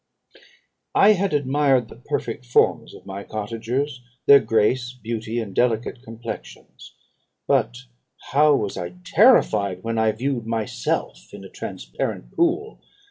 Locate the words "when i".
9.83-10.11